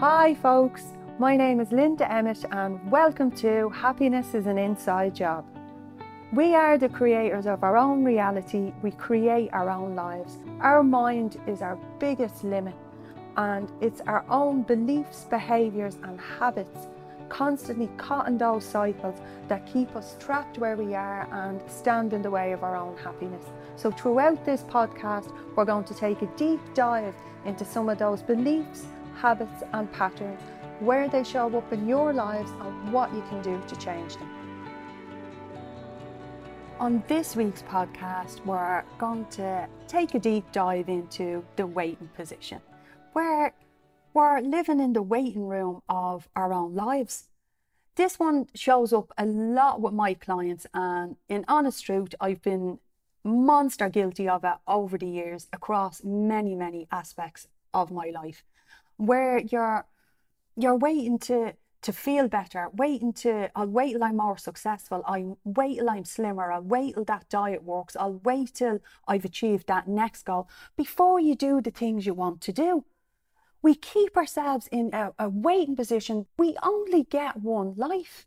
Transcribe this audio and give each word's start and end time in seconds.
Hi, 0.00 0.32
folks. 0.32 0.94
My 1.18 1.36
name 1.36 1.60
is 1.60 1.72
Linda 1.72 2.10
Emmett, 2.10 2.46
and 2.52 2.90
welcome 2.90 3.30
to 3.32 3.68
Happiness 3.68 4.32
is 4.32 4.46
an 4.46 4.56
Inside 4.56 5.14
Job. 5.14 5.44
We 6.32 6.54
are 6.54 6.78
the 6.78 6.88
creators 6.88 7.44
of 7.44 7.62
our 7.62 7.76
own 7.76 8.02
reality, 8.02 8.72
we 8.80 8.92
create 8.92 9.50
our 9.52 9.68
own 9.68 9.94
lives. 9.94 10.38
Our 10.60 10.82
mind 10.82 11.38
is 11.46 11.60
our 11.60 11.76
biggest 11.98 12.44
limit, 12.44 12.74
and 13.36 13.70
it's 13.82 14.00
our 14.06 14.24
own 14.30 14.62
beliefs, 14.62 15.26
behaviours, 15.28 15.98
and 16.02 16.18
habits 16.18 16.86
constantly 17.28 17.90
caught 17.98 18.26
in 18.26 18.38
those 18.38 18.64
cycles 18.64 19.20
that 19.48 19.66
keep 19.66 19.94
us 19.94 20.16
trapped 20.18 20.56
where 20.56 20.78
we 20.78 20.94
are 20.94 21.28
and 21.30 21.60
stand 21.70 22.14
in 22.14 22.22
the 22.22 22.30
way 22.30 22.52
of 22.52 22.64
our 22.64 22.74
own 22.74 22.96
happiness. 22.96 23.44
So, 23.76 23.90
throughout 23.90 24.46
this 24.46 24.62
podcast, 24.62 25.30
we're 25.54 25.66
going 25.66 25.84
to 25.84 25.94
take 25.94 26.22
a 26.22 26.26
deep 26.38 26.60
dive 26.72 27.14
into 27.44 27.66
some 27.66 27.90
of 27.90 27.98
those 27.98 28.22
beliefs, 28.22 28.86
habits, 29.20 29.62
and 29.72 29.92
patterns 29.92 30.40
where 30.80 31.08
they 31.08 31.22
show 31.22 31.54
up 31.56 31.72
in 31.72 31.86
your 31.86 32.12
lives 32.12 32.50
and 32.62 32.92
what 32.92 33.12
you 33.14 33.22
can 33.28 33.42
do 33.42 33.60
to 33.68 33.76
change 33.76 34.16
them. 34.16 34.30
On 36.78 37.02
this 37.06 37.36
week's 37.36 37.62
podcast, 37.62 38.44
we're 38.46 38.82
going 38.96 39.26
to 39.26 39.68
take 39.86 40.14
a 40.14 40.18
deep 40.18 40.50
dive 40.52 40.88
into 40.88 41.44
the 41.56 41.66
waiting 41.66 42.08
position, 42.16 42.60
where 43.12 43.52
we're 44.14 44.40
living 44.40 44.80
in 44.80 44.94
the 44.94 45.02
waiting 45.02 45.46
room 45.46 45.82
of 45.90 46.28
our 46.34 46.54
own 46.54 46.74
lives. 46.74 47.28
This 47.96 48.18
one 48.18 48.46
shows 48.54 48.94
up 48.94 49.12
a 49.18 49.26
lot 49.26 49.82
with 49.82 49.92
my 49.92 50.14
clients, 50.14 50.66
and 50.72 51.16
in 51.28 51.44
honest 51.46 51.84
truth, 51.84 52.14
I've 52.18 52.40
been 52.40 52.78
monster 53.22 53.90
guilty 53.90 54.26
of 54.26 54.44
it 54.44 54.56
over 54.66 54.96
the 54.96 55.06
years 55.06 55.46
across 55.52 56.02
many, 56.02 56.54
many 56.54 56.88
aspects 56.90 57.46
of 57.74 57.90
my 57.90 58.08
life, 58.08 58.42
where 59.00 59.38
you're 59.38 59.86
you're 60.56 60.76
waiting 60.76 61.18
to 61.18 61.54
to 61.82 61.92
feel 61.94 62.28
better, 62.28 62.68
waiting 62.74 63.12
to 63.14 63.50
I'll 63.56 63.66
wait 63.66 63.92
till 63.92 64.04
I'm 64.04 64.18
more 64.18 64.36
successful, 64.36 65.02
I 65.06 65.24
wait 65.44 65.78
till 65.78 65.88
I'm 65.88 66.04
slimmer, 66.04 66.52
I'll 66.52 66.62
wait 66.62 66.94
till 66.94 67.04
that 67.06 67.28
diet 67.30 67.62
works, 67.62 67.96
I'll 67.96 68.20
wait 68.22 68.54
till 68.54 68.80
I've 69.08 69.24
achieved 69.24 69.66
that 69.68 69.88
next 69.88 70.24
goal 70.24 70.48
before 70.76 71.18
you 71.18 71.34
do 71.34 71.62
the 71.62 71.70
things 71.70 72.04
you 72.04 72.12
want 72.12 72.42
to 72.42 72.52
do. 72.52 72.84
We 73.62 73.74
keep 73.74 74.16
ourselves 74.16 74.68
in 74.70 74.90
a, 74.92 75.12
a 75.18 75.28
waiting 75.28 75.76
position. 75.76 76.26
We 76.38 76.56
only 76.62 77.04
get 77.04 77.36
one 77.36 77.74
life. 77.76 78.26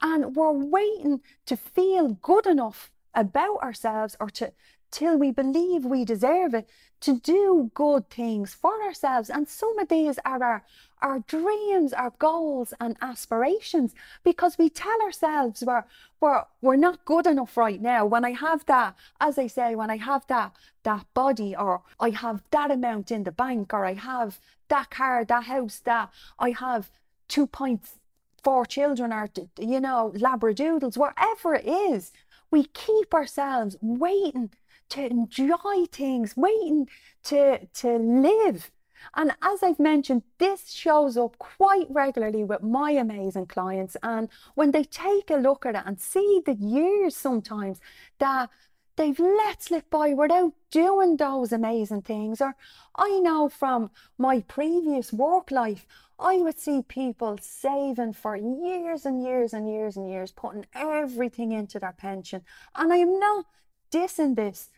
And 0.00 0.34
we're 0.34 0.52
waiting 0.52 1.20
to 1.46 1.56
feel 1.56 2.08
good 2.08 2.46
enough 2.46 2.90
about 3.14 3.62
ourselves 3.62 4.16
or 4.18 4.30
to 4.30 4.52
till 4.92 5.16
we 5.16 5.32
believe 5.32 5.84
we 5.84 6.04
deserve 6.04 6.54
it 6.54 6.68
to 7.00 7.18
do 7.18 7.70
good 7.74 8.08
things 8.08 8.54
for 8.54 8.80
ourselves. 8.84 9.28
And 9.28 9.48
some 9.48 9.76
of 9.78 9.88
these 9.88 10.20
are 10.24 10.42
our, 10.42 10.64
our 11.00 11.18
dreams, 11.20 11.92
our 11.92 12.12
goals, 12.18 12.72
and 12.78 12.96
aspirations 13.02 13.92
because 14.22 14.56
we 14.56 14.70
tell 14.70 15.02
ourselves 15.02 15.64
we're, 15.66 15.84
we're, 16.20 16.44
we're 16.60 16.76
not 16.76 17.04
good 17.04 17.26
enough 17.26 17.56
right 17.56 17.82
now. 17.82 18.06
When 18.06 18.24
I 18.24 18.30
have 18.30 18.64
that, 18.66 18.94
as 19.20 19.36
I 19.36 19.48
say, 19.48 19.74
when 19.74 19.90
I 19.90 19.96
have 19.96 20.24
that, 20.28 20.54
that 20.84 21.06
body, 21.12 21.56
or 21.56 21.82
I 21.98 22.10
have 22.10 22.44
that 22.52 22.70
amount 22.70 23.10
in 23.10 23.24
the 23.24 23.32
bank, 23.32 23.74
or 23.74 23.84
I 23.84 23.94
have 23.94 24.38
that 24.68 24.90
car, 24.90 25.24
that 25.24 25.44
house, 25.44 25.80
that 25.80 26.10
I 26.38 26.50
have 26.50 26.92
two 27.26 27.48
points 27.48 27.98
four 28.44 28.66
children 28.66 29.12
or 29.12 29.28
you 29.58 29.80
know 29.80 30.12
labradoodles 30.16 30.96
whatever 30.96 31.54
it 31.54 31.64
is 31.64 32.10
we 32.50 32.64
keep 32.64 33.14
ourselves 33.14 33.76
waiting 33.80 34.50
to 34.92 35.06
enjoy 35.06 35.86
things, 35.90 36.36
waiting 36.36 36.88
to, 37.24 37.66
to 37.66 37.96
live. 37.96 38.70
And 39.14 39.32
as 39.42 39.62
I've 39.62 39.80
mentioned, 39.80 40.22
this 40.38 40.70
shows 40.70 41.16
up 41.16 41.38
quite 41.38 41.86
regularly 41.88 42.44
with 42.44 42.62
my 42.62 42.92
amazing 42.92 43.46
clients. 43.46 43.96
And 44.02 44.28
when 44.54 44.70
they 44.70 44.84
take 44.84 45.30
a 45.30 45.36
look 45.36 45.66
at 45.66 45.74
it 45.74 45.82
and 45.86 45.98
see 46.00 46.42
the 46.44 46.54
years 46.54 47.16
sometimes 47.16 47.80
that 48.18 48.50
they've 48.96 49.18
let 49.18 49.62
slip 49.62 49.88
by 49.90 50.12
without 50.12 50.52
doing 50.70 51.16
those 51.16 51.52
amazing 51.52 52.02
things, 52.02 52.40
or 52.40 52.54
I 52.94 53.18
know 53.18 53.48
from 53.48 53.90
my 54.18 54.40
previous 54.40 55.12
work 55.12 55.50
life, 55.50 55.86
I 56.18 56.36
would 56.36 56.58
see 56.58 56.82
people 56.82 57.38
saving 57.40 58.12
for 58.12 58.36
years 58.36 59.06
and 59.06 59.24
years 59.24 59.54
and 59.54 59.68
years 59.68 59.96
and 59.96 60.08
years, 60.08 60.30
putting 60.30 60.66
everything 60.74 61.50
into 61.50 61.78
their 61.80 61.94
pension. 61.96 62.42
And 62.76 62.92
I 62.92 62.98
am 62.98 63.18
not 63.18 63.46
dissing 63.90 64.36
this 64.36 64.70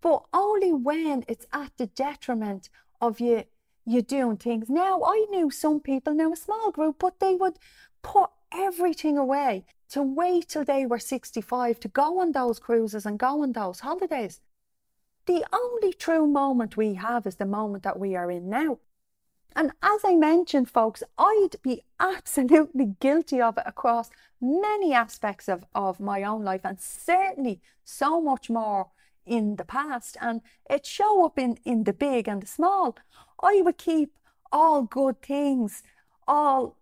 but 0.00 0.24
only 0.32 0.72
when 0.72 1.24
it's 1.28 1.46
at 1.52 1.72
the 1.76 1.86
detriment 1.86 2.68
of 3.00 3.20
you 3.20 3.44
you 3.86 4.02
doing 4.02 4.36
things. 4.36 4.68
Now 4.68 5.02
I 5.04 5.26
knew 5.30 5.50
some 5.50 5.80
people, 5.80 6.14
now 6.14 6.32
a 6.32 6.36
small 6.36 6.70
group, 6.70 6.96
but 6.98 7.18
they 7.18 7.34
would 7.34 7.58
put 8.02 8.30
everything 8.52 9.16
away 9.18 9.64
to 9.90 10.02
wait 10.02 10.48
till 10.48 10.64
they 10.64 10.86
were 10.86 10.98
65 10.98 11.80
to 11.80 11.88
go 11.88 12.20
on 12.20 12.32
those 12.32 12.58
cruises 12.58 13.06
and 13.06 13.18
go 13.18 13.42
on 13.42 13.52
those 13.52 13.80
holidays. 13.80 14.40
The 15.26 15.44
only 15.52 15.92
true 15.92 16.26
moment 16.26 16.76
we 16.76 16.94
have 16.94 17.26
is 17.26 17.36
the 17.36 17.46
moment 17.46 17.82
that 17.82 17.98
we 17.98 18.16
are 18.16 18.30
in 18.30 18.48
now. 18.48 18.78
And 19.56 19.72
as 19.82 20.00
I 20.04 20.14
mentioned, 20.14 20.70
folks, 20.70 21.02
I'd 21.18 21.56
be 21.62 21.82
absolutely 21.98 22.94
guilty 23.00 23.40
of 23.40 23.58
it 23.58 23.64
across 23.66 24.10
many 24.40 24.94
aspects 24.94 25.48
of, 25.48 25.64
of 25.74 25.98
my 25.98 26.22
own 26.22 26.44
life, 26.44 26.60
and 26.64 26.80
certainly 26.80 27.60
so 27.84 28.20
much 28.20 28.48
more 28.48 28.88
in 29.30 29.54
the 29.56 29.64
past 29.64 30.16
and 30.20 30.42
it 30.68 30.84
show 30.84 31.24
up 31.24 31.38
in, 31.38 31.56
in 31.64 31.84
the 31.84 31.92
big 31.92 32.26
and 32.26 32.42
the 32.42 32.46
small. 32.46 32.96
I 33.40 33.62
would 33.62 33.78
keep 33.78 34.12
all 34.50 34.82
good 34.82 35.22
things, 35.22 35.84
all 36.26 36.76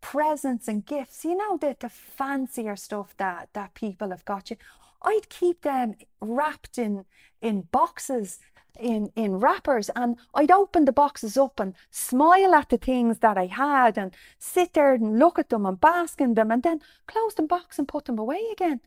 presents 0.00 0.66
and 0.66 0.84
gifts, 0.84 1.24
you 1.24 1.36
know, 1.36 1.56
the, 1.56 1.76
the 1.78 1.88
fancier 1.88 2.74
stuff 2.74 3.16
that, 3.18 3.50
that 3.52 3.74
people 3.74 4.10
have 4.10 4.24
got 4.24 4.50
you. 4.50 4.56
I'd 5.02 5.28
keep 5.28 5.62
them 5.62 5.94
wrapped 6.20 6.76
in 6.76 7.04
in 7.40 7.62
boxes, 7.72 8.40
in 8.78 9.12
in 9.14 9.38
wrappers, 9.38 9.88
and 9.94 10.16
I'd 10.34 10.50
open 10.50 10.84
the 10.84 10.92
boxes 10.92 11.36
up 11.36 11.60
and 11.60 11.74
smile 11.90 12.54
at 12.54 12.68
the 12.68 12.78
things 12.78 13.18
that 13.18 13.38
I 13.38 13.46
had 13.46 13.96
and 13.96 14.12
sit 14.38 14.74
there 14.74 14.94
and 14.94 15.18
look 15.18 15.38
at 15.38 15.50
them 15.50 15.66
and 15.66 15.80
bask 15.80 16.20
in 16.20 16.34
them 16.34 16.50
and 16.50 16.62
then 16.62 16.80
close 17.06 17.34
the 17.34 17.42
box 17.42 17.78
and 17.78 17.86
put 17.86 18.06
them 18.06 18.18
away 18.18 18.42
again. 18.52 18.80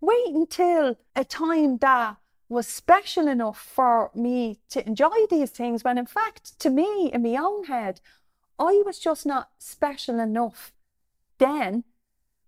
Wait 0.00 0.34
until 0.34 0.96
a 1.16 1.24
time 1.24 1.78
that 1.78 2.16
was 2.48 2.66
special 2.66 3.28
enough 3.28 3.58
for 3.58 4.10
me 4.14 4.58
to 4.70 4.86
enjoy 4.86 5.26
these 5.30 5.50
things 5.50 5.84
when 5.84 5.98
in 5.98 6.06
fact 6.06 6.58
to 6.58 6.70
me 6.70 7.10
in 7.12 7.22
my 7.22 7.36
own 7.36 7.64
head 7.64 8.00
I 8.58 8.82
was 8.84 8.98
just 8.98 9.24
not 9.26 9.50
special 9.58 10.18
enough 10.18 10.72
then 11.38 11.84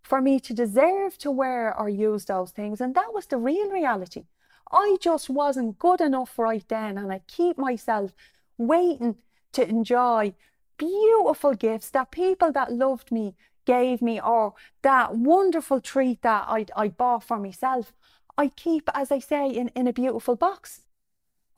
for 0.02 0.20
me 0.20 0.40
to 0.40 0.52
deserve 0.52 1.18
to 1.18 1.30
wear 1.30 1.76
or 1.78 1.88
use 1.88 2.24
those 2.24 2.50
things 2.50 2.80
and 2.80 2.94
that 2.94 3.12
was 3.14 3.26
the 3.26 3.36
real 3.36 3.70
reality. 3.70 4.24
I 4.72 4.96
just 5.00 5.30
wasn't 5.30 5.78
good 5.78 6.00
enough 6.00 6.38
right 6.38 6.64
then 6.68 6.98
and 6.98 7.12
I 7.12 7.20
keep 7.26 7.58
myself 7.58 8.12
waiting 8.58 9.16
to 9.52 9.68
enjoy 9.68 10.34
beautiful 10.76 11.54
gifts 11.54 11.90
that 11.90 12.10
people 12.10 12.50
that 12.52 12.72
loved 12.72 13.12
me 13.12 13.34
gave 13.66 14.00
me 14.02 14.20
or 14.20 14.54
that 14.82 15.14
wonderful 15.14 15.80
treat 15.80 16.22
that 16.22 16.44
I 16.48 16.66
I 16.74 16.88
bought 16.88 17.22
for 17.24 17.38
myself 17.38 17.92
I 18.40 18.48
keep, 18.48 18.88
as 18.94 19.12
I 19.12 19.18
say, 19.18 19.50
in, 19.50 19.68
in 19.76 19.86
a 19.86 19.92
beautiful 19.92 20.34
box. 20.34 20.80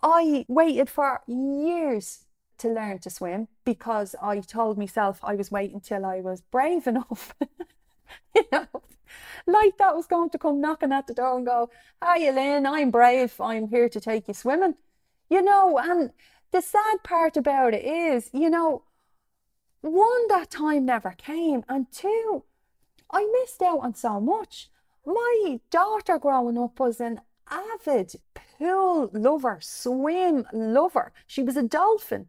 I 0.03 0.44
waited 0.48 0.91
for 0.91 1.20
years 1.28 2.25
to 2.59 2.69
learn 2.69 2.98
to 3.00 3.10
swim 3.10 3.47
because 3.65 4.16
I 4.20 4.41
told 4.41 4.78
myself 4.78 5.21
I 5.22 5.37
was 5.37 5.53
waiting 5.53 5.81
till 5.81 6.04
I 6.04 6.21
was 6.21 6.41
brave 6.41 6.87
enough. 6.92 7.37
you 8.34 8.42
know, 8.50 8.66
like 9.47 9.78
that 9.78 9.94
was 9.94 10.09
going 10.09 10.31
to 10.31 10.38
come 10.38 10.60
knocking 10.60 10.91
at 10.91 11.06
the 11.06 11.15
door 11.15 11.37
and 11.37 11.47
go, 11.47 11.71
Hi, 12.03 12.19
Lynn, 12.19 12.66
I'm 12.66 12.91
brave. 12.91 13.41
I'm 13.41 13.69
here 13.69 13.88
to 13.88 14.00
take 14.00 14.26
you 14.26 14.34
swimming. 14.34 14.75
You 15.31 15.41
know, 15.41 15.78
and 15.78 16.10
the 16.50 16.60
sad 16.60 17.04
part 17.04 17.37
about 17.37 17.75
it 17.75 17.84
is, 17.84 18.28
you 18.32 18.50
know, 18.50 18.82
one, 19.82 20.26
that 20.31 20.51
time 20.51 20.84
never 20.84 21.12
came, 21.12 21.65
and 21.68 21.86
two, 21.92 22.42
I 23.09 23.28
missed 23.41 23.62
out 23.62 23.80
on 23.80 23.95
so 23.95 24.21
much. 24.21 24.68
My 25.04 25.60
daughter 25.71 26.19
growing 26.19 26.57
up 26.59 26.78
was 26.78 27.01
an 27.01 27.21
avid 27.51 28.15
pool 28.34 29.10
lover, 29.13 29.59
swim 29.60 30.47
lover. 30.53 31.13
She 31.27 31.43
was 31.43 31.57
a 31.57 31.63
dolphin. 31.63 32.28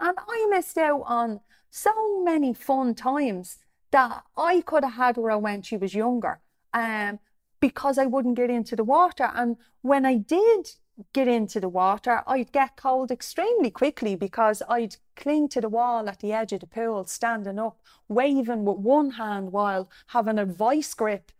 And 0.00 0.16
I 0.18 0.46
missed 0.50 0.78
out 0.78 1.02
on 1.06 1.40
so 1.70 2.22
many 2.22 2.54
fun 2.54 2.94
times 2.94 3.58
that 3.90 4.24
I 4.36 4.62
could 4.62 4.84
have 4.84 4.94
had 4.94 5.16
her 5.16 5.38
when 5.38 5.62
she 5.62 5.76
was 5.76 5.94
younger 5.94 6.40
um, 6.72 7.18
because 7.60 7.98
I 7.98 8.06
wouldn't 8.06 8.36
get 8.36 8.50
into 8.50 8.74
the 8.74 8.84
water. 8.84 9.30
And 9.34 9.56
when 9.82 10.06
I 10.06 10.16
did 10.16 10.70
get 11.12 11.28
into 11.28 11.60
the 11.60 11.68
water, 11.68 12.22
I'd 12.26 12.52
get 12.52 12.76
cold 12.76 13.10
extremely 13.10 13.70
quickly 13.70 14.16
because 14.16 14.62
I'd 14.68 14.96
cling 15.14 15.48
to 15.50 15.60
the 15.60 15.68
wall 15.68 16.08
at 16.08 16.20
the 16.20 16.32
edge 16.32 16.52
of 16.52 16.60
the 16.60 16.66
pool, 16.66 17.04
standing 17.04 17.58
up, 17.58 17.78
waving 18.08 18.64
with 18.64 18.78
one 18.78 19.10
hand 19.12 19.52
while 19.52 19.90
having 20.08 20.38
a 20.38 20.46
vice 20.46 20.94
grip 20.94 21.30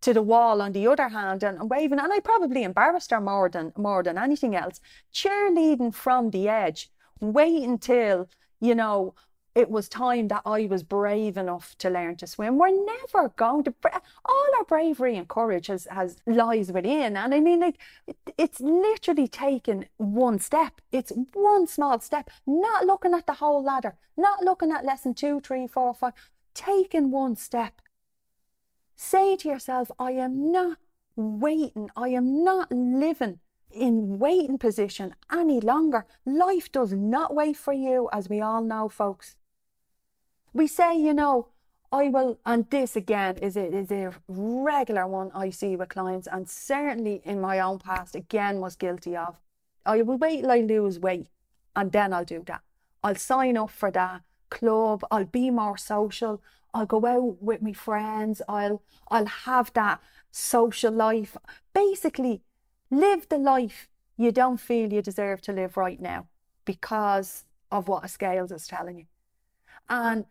to 0.00 0.14
the 0.14 0.22
wall 0.22 0.62
on 0.62 0.72
the 0.72 0.86
other 0.86 1.08
hand 1.08 1.42
and, 1.42 1.58
and 1.58 1.70
waving 1.70 1.98
and 1.98 2.12
I 2.12 2.20
probably 2.20 2.62
embarrassed 2.62 3.10
her 3.10 3.20
more 3.20 3.48
than 3.48 3.72
more 3.76 4.02
than 4.02 4.18
anything 4.18 4.56
else 4.56 4.80
cheerleading 5.12 5.94
from 5.94 6.30
the 6.30 6.48
edge 6.48 6.90
wait 7.20 7.62
until 7.62 8.28
you 8.60 8.74
know 8.74 9.14
it 9.54 9.70
was 9.70 9.88
time 9.88 10.28
that 10.28 10.42
I 10.46 10.66
was 10.66 10.82
brave 10.82 11.36
enough 11.36 11.74
to 11.78 11.90
learn 11.90 12.16
to 12.16 12.26
swim. 12.26 12.56
We're 12.56 12.84
never 12.84 13.30
going 13.30 13.64
to. 13.64 13.74
All 14.24 14.46
our 14.58 14.64
bravery 14.64 15.16
and 15.16 15.26
courage 15.28 15.66
has, 15.66 15.86
has 15.90 16.18
lies 16.26 16.70
within, 16.70 17.16
and 17.16 17.34
I 17.34 17.40
mean, 17.40 17.60
like 17.60 17.78
it, 18.06 18.16
it's 18.38 18.60
literally 18.60 19.26
taken 19.26 19.86
one 19.96 20.38
step. 20.38 20.80
It's 20.92 21.12
one 21.32 21.66
small 21.66 21.98
step. 22.00 22.30
Not 22.46 22.86
looking 22.86 23.12
at 23.12 23.26
the 23.26 23.34
whole 23.34 23.62
ladder. 23.62 23.96
Not 24.16 24.44
looking 24.44 24.70
at 24.70 24.84
lesson 24.84 25.14
two, 25.14 25.40
three, 25.40 25.66
four, 25.66 25.94
five. 25.94 26.12
Taking 26.54 27.10
one 27.10 27.36
step. 27.36 27.80
Say 29.30 29.36
to 29.36 29.48
yourself, 29.48 29.92
I 29.96 30.10
am 30.10 30.50
not 30.50 30.78
waiting. 31.14 31.88
I 31.94 32.08
am 32.08 32.42
not 32.42 32.72
living 32.72 33.38
in 33.70 34.18
waiting 34.18 34.58
position 34.58 35.14
any 35.30 35.60
longer. 35.60 36.04
Life 36.26 36.72
does 36.72 36.92
not 36.92 37.32
wait 37.32 37.56
for 37.56 37.72
you, 37.72 38.08
as 38.12 38.28
we 38.28 38.40
all 38.40 38.60
know, 38.60 38.88
folks. 38.88 39.36
We 40.52 40.66
say, 40.66 40.98
you 40.98 41.14
know, 41.14 41.46
I 41.92 42.08
will, 42.08 42.40
and 42.44 42.68
this 42.70 42.96
again 42.96 43.36
is 43.36 43.56
a, 43.56 43.72
is 43.72 43.92
a 43.92 44.12
regular 44.26 45.06
one 45.06 45.30
I 45.32 45.50
see 45.50 45.76
with 45.76 45.90
clients, 45.90 46.26
and 46.26 46.50
certainly 46.50 47.22
in 47.24 47.40
my 47.40 47.60
own 47.60 47.78
past, 47.78 48.16
again, 48.16 48.58
was 48.58 48.74
guilty 48.74 49.16
of. 49.16 49.38
I 49.86 50.02
will 50.02 50.18
wait 50.18 50.40
till 50.40 50.50
I 50.50 50.58
lose 50.58 50.98
weight, 50.98 51.28
and 51.76 51.92
then 51.92 52.12
I'll 52.12 52.24
do 52.24 52.42
that. 52.46 52.62
I'll 53.04 53.14
sign 53.14 53.56
up 53.56 53.70
for 53.70 53.92
that 53.92 54.22
club. 54.50 55.04
I'll 55.10 55.24
be 55.24 55.50
more 55.50 55.76
social. 55.76 56.42
I'll 56.74 56.86
go 56.86 57.04
out 57.06 57.42
with 57.42 57.62
my 57.62 57.72
friends. 57.72 58.42
I'll 58.48 58.82
I'll 59.08 59.26
have 59.26 59.72
that 59.74 60.00
social 60.30 60.92
life. 60.92 61.36
Basically, 61.72 62.42
live 62.90 63.28
the 63.28 63.38
life 63.38 63.88
you 64.16 64.32
don't 64.32 64.60
feel 64.60 64.92
you 64.92 65.02
deserve 65.02 65.40
to 65.42 65.52
live 65.52 65.76
right 65.76 66.00
now 66.00 66.26
because 66.64 67.44
of 67.70 67.88
what 67.88 68.04
a 68.04 68.08
scales 68.08 68.52
is 68.52 68.66
telling 68.66 68.98
you. 68.98 69.06
And 69.88 70.26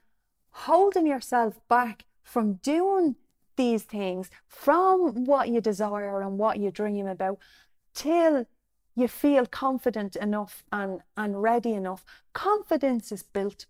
holding 0.52 1.08
yourself 1.08 1.60
back 1.68 2.06
from 2.24 2.54
doing 2.56 3.16
these 3.56 3.84
things, 3.84 4.30
from 4.48 5.26
what 5.26 5.50
you 5.50 5.60
desire 5.60 6.22
and 6.22 6.38
what 6.38 6.60
you 6.60 6.72
dream 6.72 7.08
about, 7.08 7.40
till 7.94 8.46
you 8.96 9.08
feel 9.08 9.46
confident 9.46 10.16
enough 10.16 10.64
and, 10.72 11.02
and 11.18 11.42
ready 11.42 11.74
enough. 11.74 12.06
Confidence 12.34 13.12
is 13.12 13.24
built. 13.24 13.66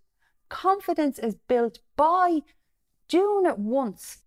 Confidence 0.50 1.18
is 1.18 1.36
built 1.48 1.78
by 1.96 2.40
doing 3.08 3.46
it 3.46 3.58
once, 3.58 4.22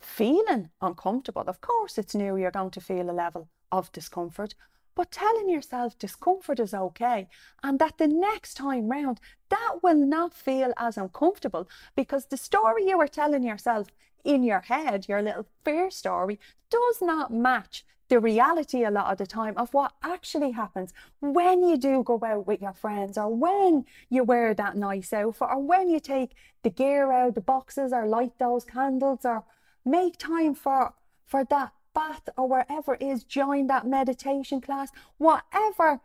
feeling 0.00 0.70
uncomfortable. 0.80 1.44
Of 1.46 1.60
course, 1.60 1.98
it's 1.98 2.14
new, 2.14 2.36
you're 2.36 2.50
going 2.50 2.70
to 2.72 2.80
feel 2.80 3.08
a 3.08 3.12
level 3.12 3.48
of 3.70 3.92
discomfort, 3.92 4.54
but 4.94 5.10
telling 5.10 5.48
yourself 5.48 5.98
discomfort 5.98 6.58
is 6.58 6.72
okay 6.74 7.28
and 7.62 7.78
that 7.78 7.98
the 7.98 8.08
next 8.08 8.54
time 8.54 8.88
round 8.88 9.20
that 9.48 9.80
will 9.82 9.94
not 9.94 10.32
feel 10.32 10.72
as 10.76 10.96
uncomfortable 10.96 11.68
because 11.94 12.26
the 12.26 12.36
story 12.36 12.86
you 12.86 12.96
were 12.96 13.08
telling 13.08 13.42
yourself 13.42 13.88
in 14.24 14.42
your 14.42 14.60
head, 14.60 15.06
your 15.08 15.20
little 15.20 15.46
fear 15.64 15.90
story, 15.90 16.40
does 16.70 17.02
not 17.02 17.32
match 17.32 17.84
the 18.08 18.20
reality 18.20 18.84
a 18.84 18.90
lot 18.90 19.10
of 19.10 19.18
the 19.18 19.26
time 19.26 19.54
of 19.56 19.72
what 19.72 19.92
actually 20.02 20.50
happens 20.50 20.92
when 21.20 21.62
you 21.62 21.76
do 21.76 22.02
go 22.02 22.20
out 22.24 22.46
with 22.46 22.60
your 22.60 22.74
friends 22.74 23.16
or 23.16 23.34
when 23.34 23.84
you 24.10 24.22
wear 24.22 24.54
that 24.54 24.76
nice 24.76 25.12
outfit 25.12 25.48
or 25.50 25.60
when 25.60 25.88
you 25.88 25.98
take 25.98 26.34
the 26.62 26.70
gear 26.70 27.12
out 27.12 27.34
the 27.34 27.40
boxes 27.40 27.92
or 27.92 28.06
light 28.06 28.38
those 28.38 28.64
candles 28.64 29.20
or 29.24 29.44
make 29.84 30.18
time 30.18 30.54
for 30.54 30.94
for 31.24 31.44
that 31.44 31.72
bath 31.94 32.28
or 32.36 32.48
wherever 32.48 32.94
it 32.94 33.02
is, 33.02 33.24
join 33.24 33.68
that 33.68 33.86
meditation 33.86 34.60
class, 34.60 34.90
whatever 35.16 36.00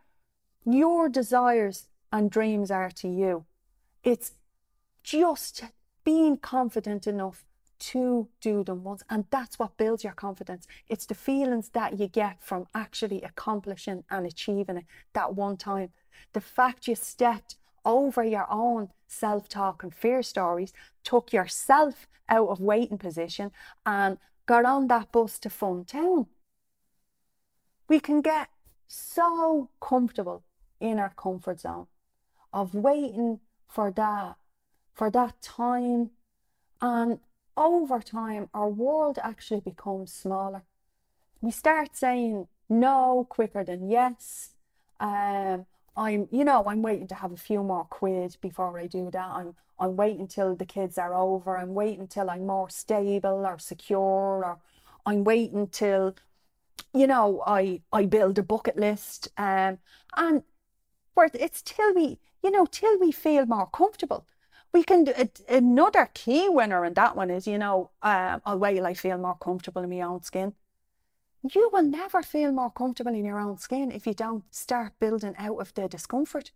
your 0.65 1.09
desires 1.09 1.87
and 2.13 2.31
dreams 2.31 2.71
are 2.71 2.91
to 2.91 3.07
you. 3.07 3.45
It's 4.03 4.33
just 5.03 5.63
being 6.03 6.37
confident 6.37 7.07
enough 7.07 7.43
to 7.79 8.27
do 8.41 8.63
them 8.63 8.83
once. 8.83 9.03
And 9.09 9.25
that's 9.29 9.57
what 9.57 9.77
builds 9.77 10.03
your 10.03 10.13
confidence. 10.13 10.67
It's 10.87 11.05
the 11.05 11.15
feelings 11.15 11.69
that 11.69 11.99
you 11.99 12.07
get 12.07 12.43
from 12.43 12.67
actually 12.75 13.21
accomplishing 13.21 14.03
and 14.09 14.25
achieving 14.25 14.77
it 14.77 14.85
that 15.13 15.35
one 15.35 15.57
time. 15.57 15.89
The 16.33 16.41
fact 16.41 16.87
you 16.87 16.95
stepped 16.95 17.55
over 17.85 18.23
your 18.23 18.47
own 18.51 18.89
self 19.07 19.49
talk 19.49 19.83
and 19.83 19.93
fear 19.93 20.21
stories, 20.21 20.73
took 21.03 21.33
yourself 21.33 22.07
out 22.27 22.49
of 22.49 22.59
waiting 22.59 22.97
position, 22.97 23.51
and 23.85 24.17
got 24.45 24.65
on 24.65 24.87
that 24.87 25.11
bus 25.11 25.39
to 25.39 25.49
Fun 25.49 25.85
Town. 25.85 26.27
We 27.87 27.99
can 27.99 28.21
get 28.21 28.49
so 28.87 29.69
comfortable 29.81 30.43
in 30.79 30.99
our 30.99 31.13
comfort 31.15 31.61
zone 31.61 31.87
of 32.53 32.73
waiting 32.73 33.39
for 33.67 33.91
that, 33.91 34.35
for 34.93 35.09
that 35.11 35.41
time. 35.41 36.11
And 36.81 37.19
over 37.59 37.99
time, 37.99 38.49
our 38.53 38.69
world 38.69 39.19
actually 39.21 39.59
becomes 39.59 40.13
smaller. 40.13 40.63
We 41.41 41.51
start 41.51 41.95
saying 41.95 42.47
no 42.69 43.27
quicker 43.29 43.63
than 43.63 43.89
yes. 43.89 44.55
Um, 44.99 45.65
I'm, 45.95 46.27
you 46.31 46.45
know, 46.45 46.63
I'm 46.65 46.81
waiting 46.81 47.07
to 47.07 47.15
have 47.15 47.33
a 47.33 47.37
few 47.37 47.61
more 47.61 47.85
quid 47.85 48.37
before 48.41 48.79
I 48.79 48.87
do 48.87 49.11
that. 49.11 49.27
I'm 49.27 49.55
I'm 49.81 49.95
waiting 49.95 50.27
till 50.27 50.55
the 50.55 50.65
kids 50.65 50.97
are 50.97 51.13
over. 51.13 51.57
I'm 51.57 51.73
waiting 51.73 52.07
till 52.07 52.29
I'm 52.29 52.45
more 52.45 52.69
stable 52.69 53.45
or 53.45 53.57
secure, 53.59 54.43
or 54.45 54.59
I'm 55.05 55.23
waiting 55.23 55.67
till, 55.67 56.15
you 56.93 57.07
know, 57.07 57.43
I 57.45 57.81
I 57.91 58.05
build 58.05 58.37
a 58.39 58.43
bucket 58.43 58.77
list. 58.77 59.29
Um, 59.37 59.79
and 60.15 60.43
where 61.13 61.29
it's 61.33 61.61
till 61.61 61.93
we, 61.93 62.19
you 62.43 62.51
know, 62.51 62.65
till 62.65 62.99
we 62.99 63.11
feel 63.11 63.45
more 63.45 63.67
comfortable. 63.67 64.25
We 64.71 64.83
can 64.83 65.03
do 65.03 65.13
another 65.47 66.09
key 66.13 66.47
winner 66.47 66.85
in 66.85 66.93
that 66.93 67.15
one 67.15 67.31
is, 67.31 67.47
you 67.47 67.57
know, 67.57 67.89
um, 68.03 68.41
I'll 68.45 68.59
wait 68.59 68.81
I 68.81 68.93
feel 68.93 69.17
more 69.17 69.37
comfortable 69.41 69.81
in 69.81 69.89
my 69.89 70.01
own 70.01 70.21
skin. 70.21 70.53
You 71.53 71.69
will 71.73 71.83
never 71.83 72.21
feel 72.21 72.51
more 72.51 72.69
comfortable 72.69 73.13
in 73.13 73.25
your 73.25 73.39
own 73.39 73.57
skin 73.57 73.91
if 73.91 74.05
you 74.05 74.13
don't 74.13 74.43
start 74.53 74.93
building 74.99 75.35
out 75.37 75.57
of 75.57 75.73
the 75.73 75.87
discomfort 75.87 76.51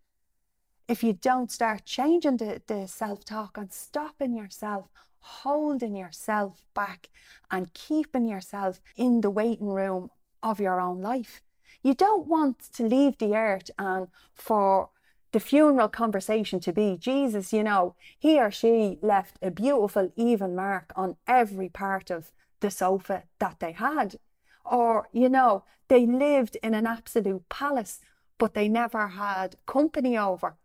if 0.88 1.04
you 1.04 1.14
don't 1.14 1.52
start 1.52 1.86
changing 1.86 2.38
the, 2.38 2.62
the 2.68 2.88
self 2.88 3.24
talk 3.24 3.58
and 3.58 3.72
stopping 3.72 4.36
yourself, 4.36 4.88
holding 5.20 5.96
yourself 5.96 6.66
back, 6.74 7.10
and 7.50 7.74
keeping 7.74 8.26
yourself 8.26 8.82
in 8.96 9.22
the 9.22 9.30
waiting 9.30 9.70
room 9.70 10.10
of 10.42 10.60
your 10.60 10.82
own 10.82 11.02
life. 11.02 11.42
You 11.82 11.94
don't 11.94 12.28
want 12.28 12.60
to 12.74 12.84
leave 12.84 13.18
the 13.18 13.36
earth 13.36 13.72
and 13.78 14.08
for 14.34 14.90
the 15.34 15.40
funeral 15.40 15.90
conversation 15.90 16.60
to 16.60 16.72
be 16.72 16.96
Jesus, 16.96 17.52
you 17.52 17.64
know, 17.64 17.96
he 18.20 18.40
or 18.40 18.52
she 18.52 19.00
left 19.02 19.38
a 19.42 19.50
beautiful, 19.50 20.14
even 20.16 20.56
mark 20.56 20.94
on 20.96 21.18
every 21.28 21.70
part 21.70 22.12
of 22.12 22.32
the 22.60 22.70
sofa 22.70 23.24
that 23.40 23.60
they 23.60 23.72
had. 23.72 24.16
Or, 24.64 25.10
you 25.12 25.30
know, 25.30 25.66
they 25.88 26.06
lived 26.06 26.56
in 26.62 26.76
an 26.76 26.86
absolute 26.86 27.50
palace, 27.50 28.00
but 28.38 28.54
they 28.54 28.70
never 28.70 29.08
had 29.08 29.56
company 29.66 30.16
over. 30.18 30.56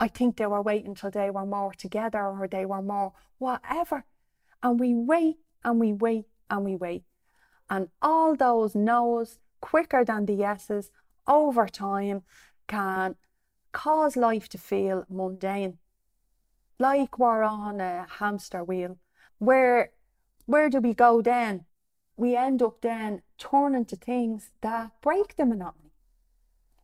I 0.00 0.08
think 0.08 0.36
they 0.36 0.46
were 0.46 0.62
waiting 0.62 0.94
till 0.94 1.10
they 1.10 1.30
were 1.30 1.46
more 1.46 1.74
together 1.74 2.24
or 2.24 2.48
they 2.48 2.64
were 2.64 2.82
more 2.82 3.12
whatever. 3.36 4.04
And 4.62 4.80
we 4.80 4.94
wait 4.94 5.36
and 5.62 5.78
we 5.78 5.92
wait 5.92 6.24
and 6.48 6.64
we 6.64 6.76
wait. 6.76 7.04
And 7.68 7.88
all 8.00 8.34
those 8.34 8.74
no's 8.74 9.38
quicker 9.60 10.02
than 10.02 10.24
the 10.24 10.32
yeses 10.32 10.90
over 11.26 11.68
time 11.68 12.22
can 12.68 13.16
cause 13.72 14.16
life 14.16 14.48
to 14.50 14.58
feel 14.58 15.04
mundane. 15.08 15.78
Like 16.78 17.18
we're 17.18 17.42
on 17.42 17.80
a 17.80 18.06
hamster 18.18 18.62
wheel. 18.62 18.98
Where 19.38 19.90
where 20.46 20.70
do 20.70 20.80
we 20.80 20.94
go 20.94 21.22
then? 21.22 21.66
We 22.16 22.36
end 22.36 22.62
up 22.62 22.80
then 22.80 23.22
turning 23.36 23.84
to 23.86 23.96
things 23.96 24.50
that 24.60 24.92
break 25.02 25.36
the 25.36 25.44
monotony 25.44 25.88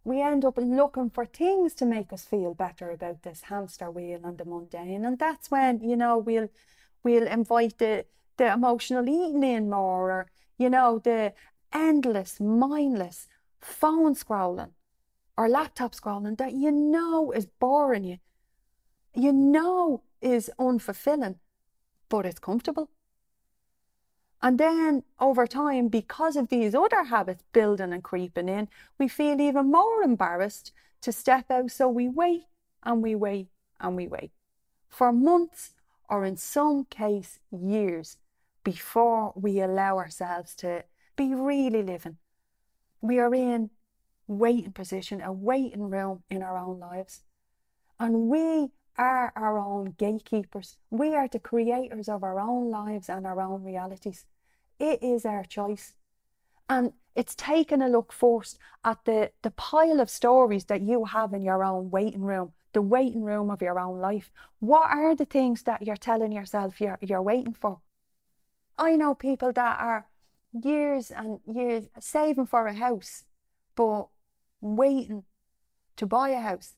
we 0.05 0.21
end 0.21 0.45
up 0.45 0.59
looking 0.59 1.09
for 1.09 1.25
things 1.25 1.73
to 1.75 1.87
make 1.87 2.13
us 2.13 2.25
feel 2.25 2.53
better 2.53 2.91
about 2.91 3.23
this 3.23 3.43
hamster 3.43 3.91
wheel 3.91 4.21
and 4.23 4.37
the 4.37 4.45
mundane. 4.45 5.05
And 5.05 5.19
that's 5.19 5.51
when, 5.51 5.83
you 5.83 5.97
know, 5.97 6.19
we'll 6.19 6.49
we'll 7.03 7.27
invite 7.27 7.79
the, 7.79 8.05
the 8.37 8.53
emotional 8.53 9.09
eating 9.09 9.43
in 9.43 9.71
more 9.71 10.11
or, 10.11 10.31
you 10.59 10.71
know, 10.71 10.99
the 10.99 11.33
endless, 11.73 12.39
mindless 12.39 13.29
phone 13.61 14.15
scrolling 14.15 14.71
or 15.37 15.49
laptop 15.49 15.95
scrolling 15.95 16.39
that 16.39 16.53
you 16.53 16.71
know 16.71 17.33
is 17.33 17.47
boring 17.47 18.05
you. 18.05 18.19
You 19.15 19.33
know 19.33 20.03
is 20.21 20.51
unfulfilling, 20.59 21.37
but 22.09 22.27
it's 22.27 22.39
comfortable. 22.39 22.91
And 24.43 24.59
then 24.59 25.05
over 25.19 25.47
time, 25.47 25.89
because 25.89 26.37
of 26.37 26.49
these 26.49 26.75
other 26.75 27.05
habits 27.05 27.43
building 27.53 27.93
and 27.93 28.03
creeping 28.03 28.49
in, 28.49 28.69
we 28.99 29.09
feel 29.09 29.41
even 29.41 29.71
more 29.71 30.03
embarrassed 30.03 30.73
to 31.01 31.13
step 31.13 31.51
out. 31.51 31.71
So 31.71 31.89
we 31.89 32.09
wait 32.09 32.43
and 32.83 33.03
we 33.03 33.15
wait 33.15 33.49
and 33.81 33.97
we 33.97 34.07
wait 34.07 34.33
for 34.95 35.13
months 35.13 35.73
or 36.09 36.25
in 36.25 36.37
some 36.37 36.85
case 36.85 37.41
years 37.51 38.19
before 38.63 39.33
we 39.35 39.61
allow 39.61 39.99
ourselves 39.99 40.55
to 40.57 40.85
be 41.17 41.35
really 41.35 41.83
living. 41.83 42.19
We 43.01 43.19
are 43.19 43.35
in 43.35 43.71
waiting 44.27 44.73
position, 44.73 45.21
a 45.21 45.33
waiting 45.33 45.91
room 45.91 46.23
in 46.31 46.43
our 46.43 46.57
own 46.57 46.79
lives. 46.79 47.23
And 47.99 48.29
we 48.29 48.71
are 48.97 49.33
our 49.37 49.59
own 49.59 49.95
gatekeepers. 49.99 50.77
We 50.91 51.15
are 51.15 51.29
the 51.29 51.39
creators 51.39 52.09
of 52.09 52.23
our 52.23 52.39
own 52.39 52.71
lives 52.71 53.09
and 53.09 53.27
our 53.27 53.41
own 53.41 53.63
realities. 53.63 54.27
It 54.79 55.03
is 55.03 55.25
our 55.25 55.45
choice. 55.45 55.95
And 56.69 56.93
it's 57.15 57.35
taking 57.35 57.83
a 57.83 57.89
look 57.89 58.13
first 58.13 58.59
at 58.85 59.05
the, 59.05 59.31
the 59.43 59.51
pile 59.51 60.01
of 60.01 60.11
stories 60.11 60.65
that 60.67 60.83
you 60.83 61.05
have 61.05 61.33
in 61.33 61.43
your 61.43 61.63
own 61.63 61.91
waiting 61.91 62.23
room, 62.23 62.53
the 62.73 62.83
waiting 62.83 63.23
room 63.23 63.51
of 63.51 63.63
your 63.63 63.79
own 63.79 64.01
life. 64.01 64.31
What 64.61 64.91
are 64.91 65.15
the 65.15 65.25
things 65.25 65.63
that 65.65 65.87
you're 65.87 65.97
telling 65.97 66.33
yourself 66.33 66.81
you're, 66.81 66.99
you're 67.01 67.23
waiting 67.23 67.55
for? 67.55 67.81
I 68.79 68.97
know 68.97 69.15
people 69.15 69.53
that 69.53 69.81
are 69.81 70.09
years 70.53 71.11
and 71.11 71.41
years 71.47 71.85
saving 72.01 72.47
for 72.47 72.67
a 72.67 72.75
house, 72.75 73.25
but 73.77 74.09
waiting 74.65 75.25
to 75.97 76.07
buy 76.07 76.31
a 76.31 76.41
house. 76.41 76.75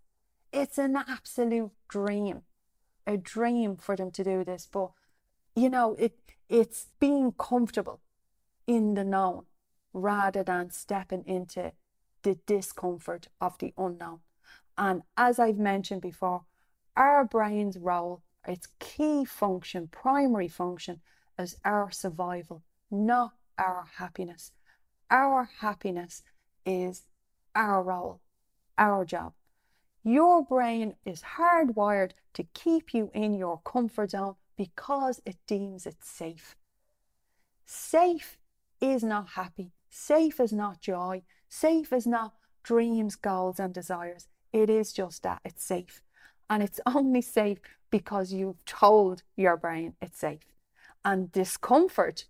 It's 0.52 0.78
an 0.78 0.96
absolute 0.96 1.70
dream, 1.88 2.42
a 3.06 3.16
dream 3.16 3.76
for 3.76 3.96
them 3.96 4.10
to 4.12 4.24
do 4.24 4.44
this. 4.44 4.68
But 4.70 4.90
you 5.54 5.70
know, 5.70 5.94
it 5.98 6.18
it's 6.48 6.88
being 7.00 7.32
comfortable 7.32 8.00
in 8.66 8.94
the 8.94 9.04
known 9.04 9.46
rather 9.92 10.42
than 10.42 10.70
stepping 10.70 11.24
into 11.26 11.72
the 12.22 12.34
discomfort 12.46 13.28
of 13.40 13.56
the 13.58 13.72
unknown. 13.78 14.20
And 14.76 15.02
as 15.16 15.38
I've 15.38 15.58
mentioned 15.58 16.02
before, 16.02 16.44
our 16.96 17.24
brain's 17.24 17.78
role, 17.78 18.22
its 18.46 18.68
key 18.78 19.24
function, 19.24 19.88
primary 19.88 20.48
function, 20.48 21.00
is 21.38 21.56
our 21.64 21.90
survival, 21.90 22.62
not 22.90 23.32
our 23.58 23.86
happiness. 23.96 24.52
Our 25.10 25.48
happiness 25.60 26.22
is 26.64 27.04
our 27.56 27.82
role, 27.82 28.20
our 28.78 29.04
job. 29.04 29.32
Your 30.04 30.44
brain 30.44 30.94
is 31.04 31.22
hardwired 31.36 32.12
to 32.34 32.44
keep 32.54 32.94
you 32.94 33.10
in 33.12 33.34
your 33.34 33.60
comfort 33.64 34.12
zone 34.12 34.36
because 34.56 35.20
it 35.26 35.36
deems 35.48 35.86
it 35.86 35.96
safe. 36.00 36.54
Safe 37.64 38.38
is 38.80 39.02
not 39.02 39.30
happy. 39.30 39.72
Safe 39.90 40.38
is 40.38 40.52
not 40.52 40.80
joy. 40.80 41.22
Safe 41.48 41.92
is 41.92 42.06
not 42.06 42.34
dreams, 42.62 43.16
goals, 43.16 43.58
and 43.58 43.74
desires. 43.74 44.28
It 44.52 44.70
is 44.70 44.92
just 44.92 45.22
that 45.24 45.40
it's 45.44 45.64
safe. 45.64 46.02
And 46.48 46.62
it's 46.62 46.80
only 46.86 47.22
safe 47.22 47.58
because 47.90 48.32
you've 48.32 48.64
told 48.64 49.22
your 49.36 49.56
brain 49.56 49.94
it's 50.00 50.18
safe. 50.18 50.46
And 51.04 51.32
discomfort 51.32 52.26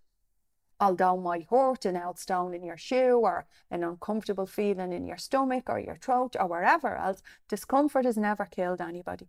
although 0.81 1.17
might 1.17 1.47
hurt 1.49 1.85
an 1.85 1.97
old 1.97 2.19
down 2.27 2.55
in 2.55 2.63
your 2.63 2.77
shoe 2.77 3.19
or 3.23 3.47
an 3.71 3.83
uncomfortable 3.83 4.47
feeling 4.47 4.93
in 4.93 5.07
your 5.07 5.17
stomach 5.17 5.65
or 5.69 5.79
your 5.79 5.97
throat 5.97 6.37
or 6.39 6.47
wherever 6.47 6.97
else, 6.97 7.23
discomfort 7.49 8.05
has 8.05 8.17
never 8.17 8.45
killed 8.45 8.81
anybody. 8.81 9.29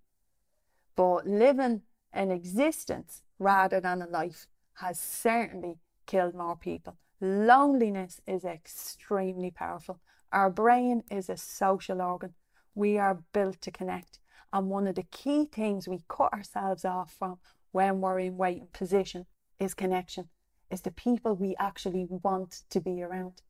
But 0.95 1.25
living 1.27 1.83
an 2.11 2.31
existence 2.31 3.21
rather 3.39 3.79
than 3.79 4.01
a 4.01 4.07
life 4.07 4.47
has 4.75 4.99
certainly 4.99 5.79
killed 6.05 6.35
more 6.35 6.55
people. 6.55 6.97
Loneliness 7.21 8.21
is 8.27 8.43
extremely 8.43 9.51
powerful. 9.51 9.99
Our 10.31 10.49
brain 10.49 11.03
is 11.09 11.29
a 11.29 11.37
social 11.37 12.01
organ. 12.01 12.33
We 12.75 12.97
are 12.97 13.23
built 13.33 13.61
to 13.61 13.71
connect. 13.71 14.19
And 14.51 14.69
one 14.69 14.87
of 14.87 14.95
the 14.95 15.03
key 15.03 15.45
things 15.45 15.87
we 15.87 16.03
cut 16.07 16.33
ourselves 16.33 16.85
off 16.85 17.15
from 17.17 17.39
when 17.71 18.01
we're 18.01 18.19
in 18.19 18.37
waiting 18.37 18.67
position 18.71 19.25
is 19.59 19.73
connection 19.73 20.29
is 20.69 20.81
the 20.81 20.91
people 20.91 21.35
we 21.35 21.55
actually 21.59 22.07
want 22.09 22.61
to 22.69 22.79
be 22.79 23.01
around. 23.01 23.41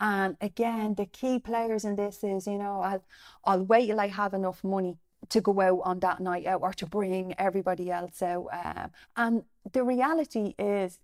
And 0.00 0.36
again, 0.40 0.94
the 0.94 1.06
key 1.06 1.38
players 1.38 1.84
in 1.84 1.96
this 1.96 2.24
is, 2.24 2.46
you 2.46 2.58
know, 2.58 2.80
I'll, 2.80 3.04
I'll 3.44 3.64
wait 3.64 3.86
till 3.86 4.00
I 4.00 4.08
have 4.08 4.34
enough 4.34 4.64
money 4.64 4.98
to 5.28 5.40
go 5.40 5.60
out 5.60 5.80
on 5.84 6.00
that 6.00 6.20
night 6.20 6.46
out 6.46 6.62
or 6.62 6.72
to 6.72 6.86
bring 6.86 7.34
everybody 7.38 7.90
else 7.90 8.20
out. 8.22 8.48
Um, 8.52 8.90
and 9.16 9.42
the 9.72 9.84
reality 9.84 10.54
is, 10.58 10.98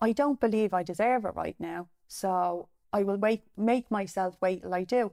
I 0.00 0.12
don't 0.12 0.40
believe 0.40 0.72
I 0.72 0.82
deserve 0.82 1.26
it 1.26 1.34
right 1.34 1.56
now. 1.58 1.88
So 2.08 2.68
I 2.92 3.02
will 3.02 3.18
wait, 3.18 3.42
make 3.56 3.90
myself 3.90 4.36
wait 4.40 4.62
till 4.62 4.74
I 4.74 4.84
do. 4.84 5.12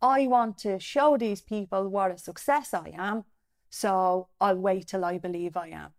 I 0.00 0.26
want 0.26 0.58
to 0.58 0.78
show 0.78 1.16
these 1.16 1.40
people 1.40 1.88
what 1.88 2.12
a 2.12 2.18
success 2.18 2.72
I 2.72 2.92
am. 2.96 3.24
So 3.70 4.28
I'll 4.40 4.58
wait 4.58 4.86
till 4.86 5.04
I 5.04 5.18
believe 5.18 5.56
I 5.56 5.68
am. 5.68 5.90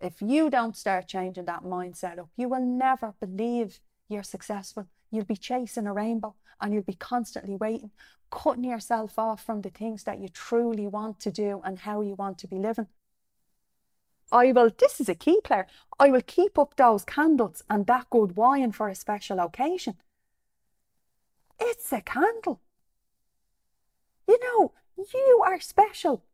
If 0.00 0.20
you 0.20 0.50
don't 0.50 0.76
start 0.76 1.08
changing 1.08 1.46
that 1.46 1.64
mindset 1.64 2.18
up, 2.18 2.28
you 2.36 2.48
will 2.48 2.64
never 2.64 3.14
believe 3.20 3.80
you're 4.08 4.22
successful. 4.22 4.86
You'll 5.10 5.24
be 5.24 5.36
chasing 5.36 5.86
a 5.86 5.92
rainbow 5.92 6.34
and 6.60 6.74
you'll 6.74 6.82
be 6.82 6.94
constantly 6.94 7.56
waiting, 7.56 7.90
cutting 8.30 8.64
yourself 8.64 9.18
off 9.18 9.44
from 9.44 9.62
the 9.62 9.70
things 9.70 10.04
that 10.04 10.18
you 10.18 10.28
truly 10.28 10.86
want 10.86 11.20
to 11.20 11.30
do 11.30 11.60
and 11.64 11.80
how 11.80 12.02
you 12.02 12.14
want 12.14 12.38
to 12.38 12.46
be 12.46 12.56
living. 12.56 12.88
I 14.32 14.52
will, 14.52 14.70
this 14.76 15.00
is 15.00 15.08
a 15.08 15.14
key 15.14 15.40
player, 15.42 15.66
I 15.98 16.10
will 16.10 16.22
keep 16.22 16.58
up 16.58 16.76
those 16.76 17.04
candles 17.04 17.62
and 17.70 17.86
that 17.86 18.10
good 18.10 18.36
wine 18.36 18.72
for 18.72 18.88
a 18.88 18.94
special 18.94 19.38
occasion. 19.38 19.94
It's 21.60 21.92
a 21.92 22.00
candle. 22.00 22.60
You 24.28 24.38
know, 24.42 24.72
you 24.96 25.42
are 25.46 25.60
special 25.60 26.24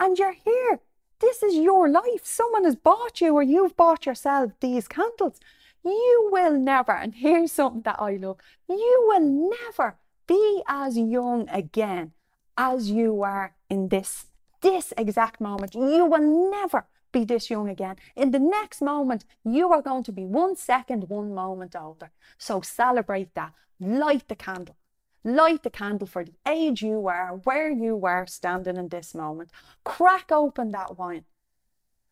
and 0.00 0.18
you're 0.18 0.32
here 0.32 0.80
this 1.20 1.42
is 1.42 1.54
your 1.54 1.88
life. 1.88 2.24
Someone 2.24 2.64
has 2.64 2.76
bought 2.76 3.20
you 3.20 3.34
or 3.34 3.42
you've 3.42 3.76
bought 3.76 4.06
yourself 4.06 4.52
these 4.60 4.88
candles. 4.88 5.40
You 5.84 6.28
will 6.32 6.52
never, 6.52 6.92
and 6.92 7.14
here's 7.14 7.52
something 7.52 7.82
that 7.82 8.00
I 8.00 8.16
love 8.16 8.38
you 8.68 9.04
will 9.08 9.50
never 9.50 9.96
be 10.26 10.62
as 10.66 10.98
young 10.98 11.48
again 11.48 12.12
as 12.56 12.90
you 12.90 13.22
are 13.22 13.54
in 13.70 13.88
this 13.88 14.26
this 14.62 14.92
exact 14.96 15.40
moment. 15.40 15.74
You 15.74 16.06
will 16.06 16.50
never 16.50 16.86
be 17.12 17.24
this 17.24 17.50
young 17.50 17.68
again. 17.68 17.96
In 18.16 18.30
the 18.30 18.38
next 18.38 18.82
moment, 18.82 19.24
you 19.44 19.70
are 19.70 19.82
going 19.82 20.02
to 20.04 20.12
be 20.12 20.24
one 20.24 20.56
second, 20.56 21.08
one 21.08 21.34
moment 21.34 21.76
older. 21.76 22.10
So 22.36 22.60
celebrate 22.62 23.34
that. 23.34 23.52
Light 23.78 24.26
the 24.28 24.34
candle. 24.34 24.76
Light 25.26 25.64
the 25.64 25.70
candle 25.70 26.06
for 26.06 26.22
the 26.22 26.34
age 26.46 26.82
you 26.82 27.08
are, 27.08 27.40
where 27.42 27.68
you 27.68 28.06
are 28.06 28.28
standing 28.28 28.76
in 28.76 28.90
this 28.90 29.12
moment. 29.12 29.50
Crack 29.82 30.30
open 30.30 30.70
that 30.70 30.96
wine. 30.96 31.24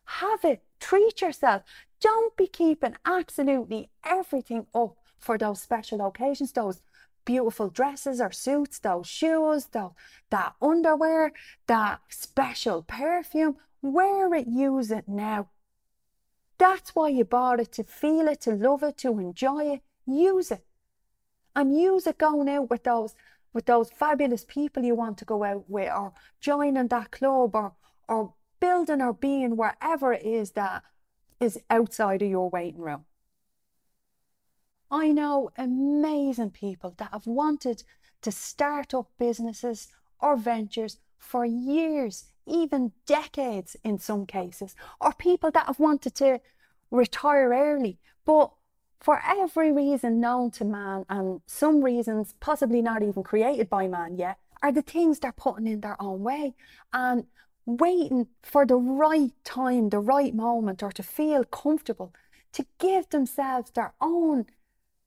Have 0.07 0.45
it. 0.45 0.65
Treat 0.81 1.21
yourself. 1.21 1.63
Don't 2.01 2.37
be 2.37 2.49
keeping 2.49 2.97
absolutely 3.07 3.89
everything 4.05 4.67
up 4.75 4.97
for 5.17 5.39
those 5.39 5.63
special 5.63 6.05
occasions, 6.05 6.51
those 6.51 6.83
beautiful 7.25 7.69
dresses 7.69 8.21
or 8.21 8.33
suits, 8.33 8.81
those 8.81 9.07
shoes, 9.07 9.67
those, 9.67 9.93
that 10.31 10.55
underwear, 10.61 11.33
that 11.69 12.01
special 12.09 12.83
perfume. 12.83 13.59
Wear 13.81 14.35
it, 14.35 14.49
use 14.49 14.91
it 14.91 15.07
now. 15.07 15.51
That's 16.59 16.97
why 16.97 17.11
you 17.11 17.25
bought 17.25 17.61
it 17.61 17.71
to 17.75 17.85
feel 17.85 18.27
it, 18.27 18.41
to 18.41 18.57
love 18.57 18.83
it, 18.83 18.99
to 18.99 19.21
enjoy 19.21 19.75
it. 19.75 19.83
Use 20.05 20.51
it 20.51 20.65
and 21.55 21.79
use 21.79 22.07
it 22.07 22.19
going 22.19 22.49
out 22.49 22.71
with 22.71 22.85
those 22.85 23.15
with 23.53 23.67
those 23.67 23.91
fabulous 23.91 24.45
people 24.45 24.83
you 24.83 24.97
want 24.97 25.17
to 25.19 25.25
go 25.25 25.45
out 25.45 25.65
with 25.69 25.91
or 25.91 26.13
joining 26.41 26.89
that 26.89 27.11
club 27.11 27.55
or 27.55 27.73
or 28.09 28.35
building 28.61 29.01
or 29.01 29.13
being 29.13 29.57
wherever 29.57 30.13
it 30.13 30.25
is 30.25 30.53
that 30.53 30.83
is 31.41 31.59
outside 31.71 32.23
of 32.23 32.29
your 32.29 32.51
waiting 32.51 32.81
room. 32.81 33.05
I 34.91 35.13
know 35.13 35.51
amazing 35.57 36.51
people 36.51 36.95
that 36.99 37.11
have 37.13 37.27
wanted 37.27 37.83
to 38.23 38.33
start 38.33 38.95
up 38.95 39.11
businesses 39.19 39.89
or 40.21 40.37
ventures 40.37 40.99
for 41.19 41.45
years, 41.45 42.25
even 42.47 42.93
decades 43.07 43.77
in 43.83 43.99
some 43.99 44.27
cases, 44.27 44.75
or 45.01 45.13
people 45.13 45.51
that 45.51 45.67
have 45.67 45.79
wanted 45.79 46.15
to 46.17 46.41
retire 46.91 47.51
early, 47.51 47.99
but 48.25 48.53
for 49.05 49.21
every 49.27 49.71
reason 49.71 50.19
known 50.19 50.51
to 50.53 50.65
man, 50.65 51.05
and 51.11 51.43
some 51.47 51.85
reasons 51.85 52.35
possibly 52.41 52.81
not 52.81 53.03
even 53.03 53.23
created 53.23 53.69
by 53.69 53.87
man 53.87 54.17
yet, 54.17 54.39
are 54.63 54.73
the 54.73 54.81
things 54.81 55.19
they're 55.19 55.31
putting 55.31 55.67
in 55.67 55.83
their 55.83 56.01
own 56.01 56.23
way 56.23 56.55
and 56.91 57.27
waiting 57.67 58.29
for 58.43 58.65
the 58.65 58.77
right 58.77 59.33
time, 59.45 59.91
the 59.91 59.99
right 59.99 60.35
moment, 60.35 60.83
or 60.83 60.91
to 60.91 61.03
feel 61.03 61.45
comfortable 61.45 62.15
to 62.53 62.65
give 62.79 63.11
themselves 63.11 63.71
their 63.73 63.93
own 64.01 64.47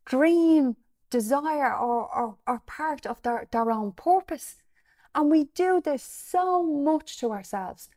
dream, 0.06 0.76
desire, 1.10 1.74
or, 1.76 2.16
or, 2.16 2.38
or 2.46 2.60
part 2.68 3.08
of 3.08 3.20
their, 3.24 3.48
their 3.52 3.72
own 3.72 3.94
purpose. 3.94 4.58
And 5.16 5.32
we 5.32 5.46
do 5.56 5.82
this 5.84 6.04
so 6.04 6.62
much 6.62 7.18
to 7.22 7.32
ourselves. 7.32 7.90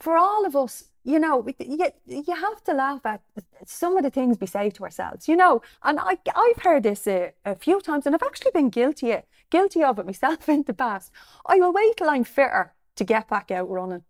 For 0.00 0.16
all 0.16 0.46
of 0.46 0.56
us, 0.56 0.84
you 1.04 1.18
know, 1.18 1.46
you, 1.58 1.86
you 2.06 2.34
have 2.34 2.62
to 2.64 2.72
laugh 2.72 3.00
at 3.04 3.22
some 3.64 3.96
of 3.96 4.02
the 4.02 4.10
things 4.10 4.38
we 4.40 4.46
say 4.46 4.70
to 4.70 4.84
ourselves, 4.84 5.28
you 5.28 5.36
know. 5.36 5.62
And 5.82 5.98
I, 6.00 6.18
I've 6.34 6.62
heard 6.62 6.82
this 6.82 7.06
a, 7.06 7.32
a 7.44 7.54
few 7.54 7.80
times, 7.80 8.06
and 8.06 8.14
I've 8.14 8.22
actually 8.22 8.50
been 8.52 8.70
guilty 8.70 9.16
guilty 9.50 9.82
of 9.82 9.98
it 9.98 10.06
myself 10.06 10.48
in 10.48 10.62
the 10.62 10.74
past. 10.74 11.12
I 11.46 11.56
will 11.56 11.72
wait 11.72 11.96
till 11.96 12.08
I'm 12.08 12.24
fitter 12.24 12.74
to 12.96 13.04
get 13.04 13.28
back 13.28 13.50
out 13.50 13.68
running. 13.68 14.04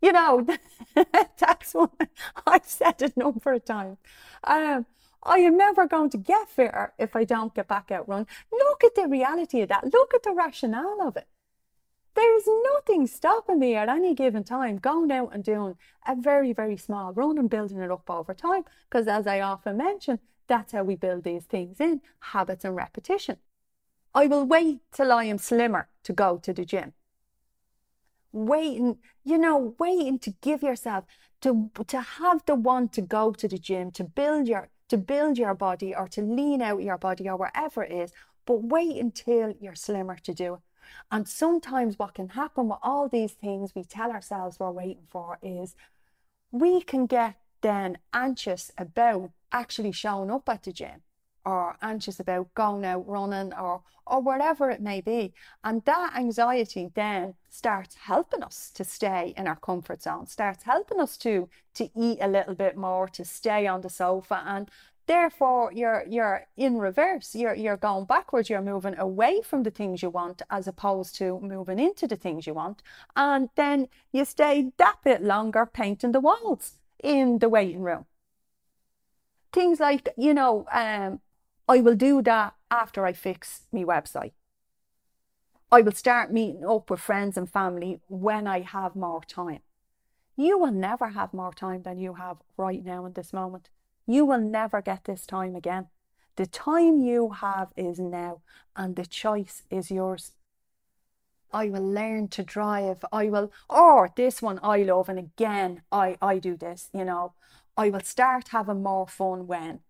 You 0.00 0.12
know, 0.12 0.46
that's 1.38 1.74
one 1.74 1.88
I've 2.46 2.66
said 2.66 3.00
it 3.00 3.16
number 3.16 3.54
of 3.54 3.64
times. 3.64 3.98
Um, 4.44 4.86
I 5.22 5.38
am 5.38 5.56
never 5.56 5.86
going 5.86 6.10
to 6.10 6.18
get 6.18 6.50
fitter 6.50 6.92
if 6.98 7.16
I 7.16 7.24
don't 7.24 7.54
get 7.54 7.68
back 7.68 7.90
out 7.90 8.06
running. 8.06 8.26
Look 8.52 8.84
at 8.84 8.94
the 8.94 9.08
reality 9.08 9.62
of 9.62 9.70
that. 9.70 9.92
Look 9.92 10.12
at 10.12 10.22
the 10.22 10.32
rationale 10.32 11.00
of 11.00 11.16
it. 11.16 11.26
There's 12.14 12.44
nothing 12.72 13.06
stopping 13.06 13.58
me 13.58 13.74
at 13.74 13.88
any 13.88 14.14
given 14.14 14.44
time 14.44 14.76
going 14.76 15.10
out 15.10 15.30
and 15.32 15.42
doing 15.42 15.76
a 16.06 16.14
very, 16.14 16.52
very 16.52 16.76
small 16.76 17.12
run 17.12 17.38
and 17.38 17.50
building 17.50 17.78
it 17.78 17.90
up 17.90 18.08
over 18.08 18.34
time. 18.34 18.64
Because 18.88 19.08
as 19.08 19.26
I 19.26 19.40
often 19.40 19.76
mention, 19.76 20.20
that's 20.46 20.72
how 20.72 20.84
we 20.84 20.96
build 20.96 21.24
these 21.24 21.44
things 21.44 21.80
in 21.80 22.00
habits 22.20 22.64
and 22.64 22.76
repetition. 22.76 23.38
I 24.14 24.26
will 24.26 24.44
wait 24.44 24.80
till 24.92 25.10
I 25.10 25.24
am 25.24 25.38
slimmer 25.38 25.88
to 26.04 26.12
go 26.12 26.38
to 26.38 26.52
the 26.52 26.64
gym. 26.64 26.92
Waiting, 28.32 28.98
you 29.24 29.38
know, 29.38 29.74
waiting 29.78 30.18
to 30.20 30.34
give 30.40 30.62
yourself 30.62 31.04
to 31.40 31.70
to 31.86 32.00
have 32.00 32.44
the 32.46 32.54
want 32.54 32.92
to 32.94 33.02
go 33.02 33.32
to 33.32 33.48
the 33.48 33.58
gym, 33.58 33.90
to 33.92 34.04
build 34.04 34.48
your 34.48 34.68
to 34.88 34.96
build 34.96 35.38
your 35.38 35.54
body 35.54 35.94
or 35.94 36.08
to 36.08 36.22
lean 36.22 36.62
out 36.62 36.82
your 36.82 36.98
body 36.98 37.28
or 37.28 37.36
whatever 37.36 37.84
it 37.84 37.92
is, 37.92 38.12
but 38.44 38.62
wait 38.62 38.96
until 38.96 39.54
you're 39.60 39.74
slimmer 39.74 40.16
to 40.16 40.34
do 40.34 40.54
it. 40.54 40.60
And 41.10 41.28
sometimes 41.28 41.98
what 41.98 42.14
can 42.14 42.30
happen 42.30 42.68
with 42.68 42.78
all 42.82 43.08
these 43.08 43.32
things 43.32 43.74
we 43.74 43.84
tell 43.84 44.10
ourselves 44.10 44.58
we're 44.58 44.70
waiting 44.70 45.06
for 45.10 45.38
is 45.42 45.74
we 46.50 46.80
can 46.80 47.06
get 47.06 47.36
then 47.60 47.98
anxious 48.12 48.70
about 48.76 49.30
actually 49.52 49.92
showing 49.92 50.30
up 50.30 50.48
at 50.48 50.62
the 50.64 50.72
gym 50.72 51.02
or 51.44 51.76
anxious 51.82 52.20
about 52.20 52.52
going 52.54 52.84
out 52.84 53.06
running 53.06 53.52
or 53.54 53.82
or 54.06 54.20
whatever 54.20 54.70
it 54.70 54.82
may 54.82 55.00
be. 55.00 55.32
And 55.62 55.82
that 55.86 56.12
anxiety 56.14 56.90
then 56.94 57.34
starts 57.48 57.94
helping 57.94 58.42
us 58.42 58.70
to 58.74 58.84
stay 58.84 59.32
in 59.36 59.46
our 59.46 59.56
comfort 59.56 60.02
zone 60.02 60.26
starts 60.26 60.64
helping 60.64 61.00
us 61.00 61.16
to 61.18 61.48
to 61.74 61.88
eat 61.96 62.18
a 62.20 62.28
little 62.28 62.54
bit 62.54 62.76
more 62.76 63.08
to 63.08 63.24
stay 63.24 63.66
on 63.66 63.80
the 63.80 63.90
sofa 63.90 64.42
and 64.46 64.70
therefore 65.06 65.72
you're 65.72 66.04
you're 66.08 66.46
in 66.56 66.78
reverse. 66.78 67.34
You're 67.34 67.54
you're 67.54 67.76
going 67.76 68.06
backwards. 68.06 68.48
You're 68.48 68.62
moving 68.62 68.96
away 68.98 69.40
from 69.42 69.62
the 69.62 69.70
things 69.70 70.02
you 70.02 70.10
want 70.10 70.42
as 70.50 70.66
opposed 70.66 71.14
to 71.16 71.40
moving 71.40 71.78
into 71.78 72.06
the 72.06 72.16
things 72.16 72.46
you 72.46 72.54
want. 72.54 72.82
And 73.16 73.48
then 73.56 73.88
you 74.12 74.24
stay 74.24 74.72
that 74.78 74.96
bit 75.04 75.22
longer 75.22 75.66
painting 75.66 76.12
the 76.12 76.20
walls 76.20 76.78
in 77.02 77.38
the 77.38 77.48
waiting 77.48 77.82
room. 77.82 78.06
Things 79.52 79.80
like 79.80 80.08
you 80.16 80.34
know 80.34 80.66
um, 80.72 81.20
i 81.68 81.80
will 81.80 81.96
do 81.96 82.20
that 82.22 82.54
after 82.70 83.06
i 83.06 83.12
fix 83.12 83.62
my 83.72 83.84
website. 83.84 84.32
I 85.70 85.82
will 85.82 85.92
start 85.92 86.32
meeting 86.32 86.64
up 86.64 86.88
with 86.90 87.00
friends 87.00 87.36
and 87.36 87.50
family 87.50 88.00
when 88.08 88.46
i 88.46 88.60
have 88.60 88.96
more 88.96 89.22
time. 89.22 89.60
You 90.36 90.58
will 90.58 90.72
never 90.72 91.10
have 91.10 91.32
more 91.32 91.52
time 91.52 91.82
than 91.82 91.98
you 91.98 92.14
have 92.14 92.38
right 92.56 92.84
now 92.84 93.06
in 93.06 93.12
this 93.12 93.32
moment 93.32 93.70
you 94.06 94.24
will 94.24 94.40
never 94.40 94.82
get 94.82 95.04
this 95.04 95.26
time 95.26 95.54
again. 95.54 95.88
The 96.36 96.46
time 96.46 96.98
you 96.98 97.30
have 97.30 97.72
is 97.76 97.98
now, 97.98 98.42
and 98.74 98.96
the 98.96 99.06
choice 99.06 99.62
is 99.70 99.90
yours. 99.90 100.32
I 101.52 101.68
will 101.68 101.88
learn 101.88 102.28
to 102.28 102.42
drive. 102.42 103.04
I 103.12 103.28
will, 103.28 103.52
or 103.70 104.10
this 104.16 104.42
one 104.42 104.58
I 104.62 104.82
love, 104.82 105.08
and 105.08 105.18
again, 105.18 105.82
I, 105.92 106.16
I 106.20 106.38
do 106.38 106.56
this, 106.56 106.90
you 106.92 107.04
know, 107.04 107.34
I 107.76 107.90
will 107.90 108.00
start 108.00 108.48
having 108.48 108.82
more 108.82 109.06
fun 109.06 109.46
when 109.46 109.80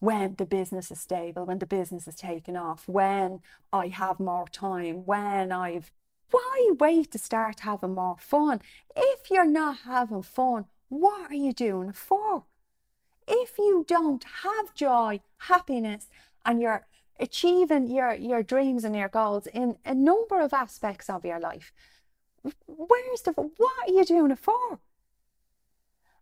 when 0.00 0.34
the 0.34 0.44
business 0.44 0.90
is 0.90 1.00
stable, 1.00 1.46
when 1.46 1.60
the 1.60 1.66
business 1.66 2.06
is 2.06 2.14
taken 2.14 2.56
off, 2.56 2.86
when 2.86 3.40
I 3.72 3.88
have 3.88 4.20
more 4.20 4.46
time, 4.48 5.06
when 5.06 5.50
I've 5.50 5.90
why 6.30 6.72
wait 6.78 7.12
to 7.12 7.18
start 7.18 7.60
having 7.60 7.94
more 7.94 8.16
fun? 8.18 8.60
If 8.96 9.30
you're 9.30 9.46
not 9.46 9.78
having 9.84 10.22
fun, 10.22 10.66
what 10.88 11.30
are 11.30 11.34
you 11.34 11.52
doing 11.52 11.92
for? 11.92 12.44
If 13.26 13.58
you 13.58 13.84
don't 13.86 14.24
have 14.42 14.74
joy, 14.74 15.20
happiness, 15.38 16.08
and 16.44 16.60
you're 16.60 16.86
achieving 17.18 17.88
your, 17.88 18.14
your 18.14 18.42
dreams 18.42 18.84
and 18.84 18.94
your 18.94 19.08
goals 19.08 19.46
in 19.46 19.76
a 19.84 19.94
number 19.94 20.40
of 20.40 20.52
aspects 20.52 21.08
of 21.08 21.24
your 21.24 21.40
life, 21.40 21.72
where's 22.66 23.22
the 23.22 23.32
what 23.32 23.88
are 23.88 23.92
you 23.92 24.04
doing 24.04 24.30
it 24.30 24.38
for? 24.38 24.78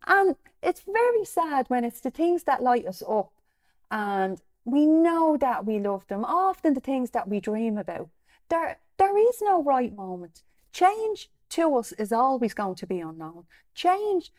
And 0.07 0.37
it's 0.63 0.83
very 0.83 1.25
sad 1.25 1.67
when 1.69 1.85
it's 1.85 2.01
the 2.01 2.11
things 2.11 2.45
that 2.45 2.63
light 2.63 2.87
us 2.87 3.03
up 3.09 3.33
and 3.91 4.41
we 4.65 4.87
know 4.87 5.37
that 5.37 5.67
we 5.67 5.79
love 5.79 6.07
them, 6.07 6.25
often 6.25 6.75
the 6.75 6.81
things 6.81 7.11
that 7.11 7.29
we 7.29 7.41
dream 7.41 7.79
about. 7.79 8.09
There, 8.49 8.79
there 8.97 9.17
is 9.17 9.43
no 9.43 9.63
right 9.63 9.95
moment. 9.95 10.43
Change 10.73 11.31
to 11.51 11.77
us 11.77 11.93
is 11.93 12.13
always 12.13 12.55
going 12.55 12.77
to 12.77 12.87
be 12.87 13.01
unknown. 13.01 13.45
Change 13.75 14.33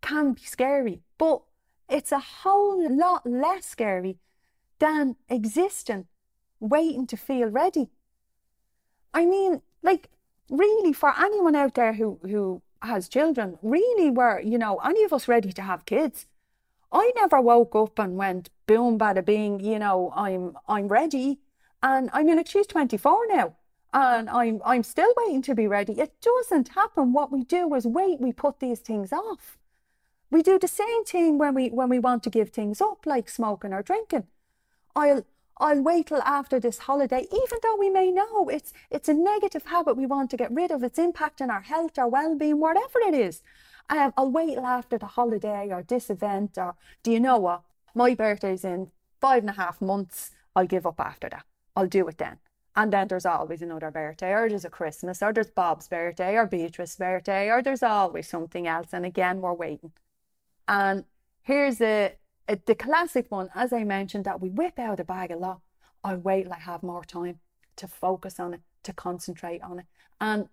can 0.00 0.32
be 0.32 0.42
scary, 0.42 1.00
but 1.18 1.42
it's 1.92 2.12
a 2.12 2.18
whole 2.18 2.88
lot 2.90 3.26
less 3.26 3.66
scary 3.66 4.18
than 4.78 5.16
existing, 5.28 6.06
waiting 6.58 7.06
to 7.06 7.16
feel 7.16 7.48
ready. 7.48 7.90
I 9.14 9.26
mean, 9.26 9.62
like, 9.82 10.08
really, 10.50 10.92
for 10.92 11.12
anyone 11.18 11.54
out 11.54 11.74
there 11.74 11.92
who, 11.92 12.18
who 12.22 12.62
has 12.82 13.08
children, 13.08 13.58
really 13.62 14.10
were, 14.10 14.40
you 14.40 14.58
know, 14.58 14.78
any 14.78 15.04
of 15.04 15.12
us 15.12 15.28
ready 15.28 15.52
to 15.52 15.62
have 15.62 15.84
kids? 15.84 16.26
I 16.90 17.12
never 17.16 17.40
woke 17.40 17.74
up 17.74 17.98
and 17.98 18.16
went 18.16 18.50
boom 18.66 18.98
bada 18.98 19.24
bing, 19.24 19.60
you 19.60 19.78
know, 19.78 20.12
I'm 20.14 20.56
I'm 20.68 20.88
ready. 20.88 21.40
And 21.82 22.10
I 22.12 22.22
mean 22.22 22.36
like 22.36 22.46
she's 22.46 22.66
24 22.66 23.26
now 23.28 23.56
and 23.92 24.28
I'm 24.30 24.60
I'm 24.64 24.82
still 24.82 25.12
waiting 25.16 25.42
to 25.42 25.54
be 25.54 25.66
ready. 25.66 25.94
It 25.94 26.12
doesn't 26.20 26.68
happen. 26.68 27.12
What 27.12 27.32
we 27.32 27.44
do 27.44 27.74
is 27.74 27.86
wait, 27.86 28.20
we 28.20 28.32
put 28.32 28.60
these 28.60 28.80
things 28.80 29.12
off. 29.12 29.58
We 30.32 30.42
do 30.42 30.58
the 30.58 30.66
same 30.66 31.04
thing 31.04 31.36
when 31.36 31.54
we 31.54 31.68
when 31.68 31.90
we 31.90 31.98
want 31.98 32.22
to 32.22 32.30
give 32.30 32.50
things 32.50 32.80
up, 32.80 33.04
like 33.04 33.28
smoking 33.28 33.74
or 33.74 33.82
drinking. 33.82 34.28
I'll 34.96 35.26
I'll 35.58 35.82
wait 35.82 36.06
till 36.06 36.22
after 36.22 36.58
this 36.58 36.78
holiday, 36.78 37.26
even 37.30 37.58
though 37.62 37.76
we 37.76 37.90
may 37.90 38.10
know 38.10 38.48
it's 38.48 38.72
it's 38.90 39.10
a 39.10 39.14
negative 39.14 39.66
habit 39.66 39.98
we 39.98 40.06
want 40.06 40.30
to 40.30 40.38
get 40.38 40.50
rid 40.50 40.70
of, 40.70 40.82
it's 40.82 40.98
impacting 40.98 41.50
our 41.50 41.60
health, 41.60 41.98
our 41.98 42.08
well-being, 42.08 42.58
whatever 42.58 42.98
it 43.00 43.12
is. 43.12 43.42
Um, 43.90 44.14
I'll 44.16 44.30
wait 44.30 44.54
till 44.54 44.64
after 44.64 44.96
the 44.96 45.12
holiday 45.18 45.68
or 45.70 45.82
this 45.82 46.08
event, 46.08 46.56
or 46.56 46.76
do 47.02 47.12
you 47.12 47.20
know 47.20 47.36
what? 47.36 47.62
My 47.94 48.14
birthday's 48.14 48.64
in 48.64 48.90
five 49.20 49.42
and 49.42 49.50
a 49.50 49.60
half 49.64 49.82
months. 49.82 50.30
I'll 50.56 50.66
give 50.66 50.86
up 50.86 50.98
after 50.98 51.28
that. 51.28 51.44
I'll 51.76 51.86
do 51.98 52.08
it 52.08 52.16
then. 52.16 52.38
And 52.74 52.90
then 52.90 53.08
there's 53.08 53.26
always 53.26 53.60
another 53.60 53.90
birthday, 53.90 54.32
or 54.32 54.48
there's 54.48 54.64
a 54.64 54.70
Christmas, 54.70 55.22
or 55.22 55.34
there's 55.34 55.50
Bob's 55.50 55.88
birthday, 55.88 56.36
or 56.36 56.46
Beatrice's 56.46 56.96
birthday, 56.96 57.50
or 57.50 57.60
there's 57.62 57.82
always 57.82 58.28
something 58.28 58.66
else. 58.66 58.94
And 58.94 59.04
again, 59.04 59.42
we're 59.42 59.52
waiting. 59.52 59.92
And 60.68 61.04
here's 61.42 61.80
a, 61.80 62.14
a, 62.48 62.58
the 62.66 62.74
classic 62.74 63.26
one, 63.30 63.50
as 63.54 63.72
I 63.72 63.84
mentioned, 63.84 64.24
that 64.24 64.40
we 64.40 64.48
whip 64.50 64.78
out 64.78 65.00
a 65.00 65.04
bag 65.04 65.30
a 65.30 65.36
lot. 65.36 65.60
I 66.04 66.14
wait 66.14 66.44
till 66.44 66.52
I 66.52 66.58
have 66.58 66.82
more 66.82 67.04
time 67.04 67.38
to 67.76 67.88
focus 67.88 68.40
on 68.40 68.54
it, 68.54 68.60
to 68.84 68.92
concentrate 68.92 69.62
on 69.62 69.80
it. 69.80 69.86
And 70.20 70.48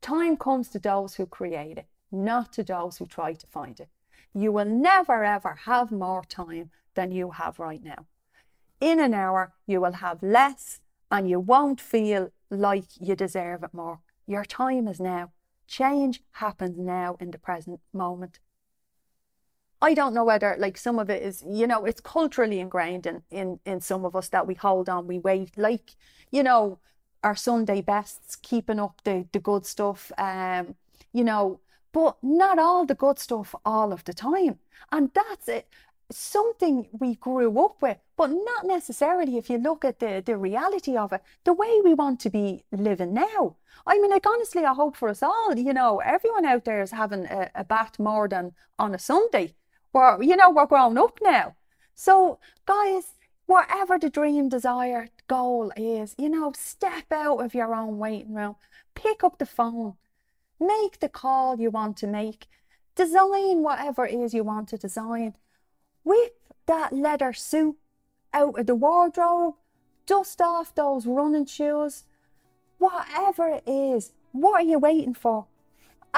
time 0.00 0.36
comes 0.36 0.68
to 0.70 0.78
those 0.78 1.16
who 1.16 1.26
create 1.26 1.78
it, 1.78 1.86
not 2.10 2.52
to 2.54 2.62
those 2.62 2.98
who 2.98 3.06
try 3.06 3.34
to 3.34 3.46
find 3.46 3.78
it. 3.80 3.88
You 4.34 4.52
will 4.52 4.66
never 4.66 5.24
ever 5.24 5.54
have 5.64 5.90
more 5.90 6.24
time 6.24 6.70
than 6.94 7.10
you 7.12 7.30
have 7.32 7.58
right 7.58 7.82
now. 7.82 8.06
In 8.80 9.00
an 9.00 9.14
hour, 9.14 9.52
you 9.66 9.80
will 9.80 9.94
have 9.94 10.22
less 10.22 10.80
and 11.10 11.28
you 11.28 11.40
won't 11.40 11.80
feel 11.80 12.30
like 12.50 12.84
you 13.00 13.16
deserve 13.16 13.62
it 13.62 13.74
more. 13.74 14.00
Your 14.26 14.44
time 14.44 14.86
is 14.86 15.00
now. 15.00 15.32
Change 15.66 16.22
happens 16.32 16.78
now 16.78 17.16
in 17.20 17.30
the 17.30 17.38
present 17.38 17.80
moment. 17.92 18.38
I 19.80 19.94
don't 19.94 20.14
know 20.14 20.24
whether 20.24 20.56
like 20.58 20.76
some 20.76 20.98
of 20.98 21.08
it 21.08 21.22
is, 21.22 21.44
you 21.48 21.66
know, 21.66 21.84
it's 21.84 22.00
culturally 22.00 22.58
ingrained 22.58 23.06
in, 23.06 23.22
in, 23.30 23.60
in 23.64 23.80
some 23.80 24.04
of 24.04 24.16
us 24.16 24.28
that 24.30 24.46
we 24.46 24.54
hold 24.54 24.88
on, 24.88 25.06
we 25.06 25.18
wait, 25.20 25.56
like, 25.56 25.94
you 26.32 26.42
know, 26.42 26.78
our 27.22 27.36
Sunday 27.36 27.80
bests, 27.80 28.36
keeping 28.36 28.80
up 28.80 29.00
the, 29.04 29.26
the 29.32 29.38
good 29.38 29.66
stuff, 29.66 30.10
um, 30.18 30.74
you 31.12 31.22
know, 31.22 31.60
but 31.92 32.16
not 32.22 32.58
all 32.58 32.86
the 32.86 32.94
good 32.94 33.18
stuff 33.18 33.54
all 33.64 33.92
of 33.92 34.04
the 34.04 34.12
time. 34.12 34.58
And 34.90 35.10
that's 35.14 35.48
it. 35.48 35.68
Something 36.10 36.88
we 36.98 37.14
grew 37.14 37.64
up 37.64 37.80
with, 37.80 37.98
but 38.16 38.30
not 38.30 38.66
necessarily 38.66 39.36
if 39.36 39.48
you 39.48 39.58
look 39.58 39.84
at 39.84 40.00
the, 40.00 40.22
the 40.24 40.36
reality 40.36 40.96
of 40.96 41.12
it, 41.12 41.22
the 41.44 41.52
way 41.52 41.80
we 41.84 41.94
want 41.94 42.18
to 42.20 42.30
be 42.30 42.64
living 42.72 43.14
now. 43.14 43.56
I 43.86 43.98
mean, 43.98 44.10
like 44.10 44.26
honestly, 44.26 44.64
I 44.64 44.74
hope 44.74 44.96
for 44.96 45.08
us 45.08 45.22
all, 45.22 45.56
you 45.56 45.72
know, 45.72 46.00
everyone 46.00 46.44
out 46.44 46.64
there 46.64 46.82
is 46.82 46.90
having 46.90 47.26
a, 47.26 47.50
a 47.54 47.64
bath 47.64 47.98
more 47.98 48.26
than 48.28 48.52
on 48.78 48.94
a 48.94 48.98
Sunday 48.98 49.54
you 50.20 50.36
know, 50.36 50.50
we're 50.50 50.66
grown 50.66 50.98
up 50.98 51.18
now. 51.22 51.56
So, 51.94 52.38
guys, 52.66 53.14
whatever 53.46 53.98
the 53.98 54.10
dream, 54.10 54.48
desire, 54.48 55.08
goal 55.26 55.72
is, 55.76 56.14
you 56.18 56.28
know, 56.28 56.52
step 56.56 57.10
out 57.10 57.44
of 57.44 57.54
your 57.54 57.74
own 57.74 57.98
waiting 57.98 58.34
room, 58.34 58.56
pick 58.94 59.24
up 59.24 59.38
the 59.38 59.46
phone, 59.46 59.94
make 60.60 61.00
the 61.00 61.08
call 61.08 61.58
you 61.60 61.70
want 61.70 61.96
to 61.98 62.06
make, 62.06 62.46
design 62.94 63.62
whatever 63.62 64.06
it 64.06 64.14
is 64.14 64.34
you 64.34 64.44
want 64.44 64.68
to 64.68 64.76
design, 64.76 65.34
whip 66.04 66.38
that 66.66 66.92
leather 66.92 67.32
suit 67.32 67.76
out 68.32 68.58
of 68.58 68.66
the 68.66 68.74
wardrobe, 68.74 69.54
dust 70.06 70.40
off 70.40 70.74
those 70.74 71.06
running 71.06 71.46
shoes, 71.46 72.04
whatever 72.78 73.48
it 73.48 73.62
is. 73.66 74.12
What 74.32 74.62
are 74.62 74.68
you 74.68 74.78
waiting 74.78 75.14
for? 75.14 75.46